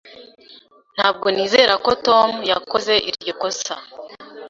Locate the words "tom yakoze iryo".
2.07-3.33